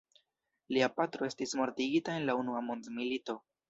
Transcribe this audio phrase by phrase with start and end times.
[0.77, 3.43] Lia patro estis mortigita en la unua mondmilito.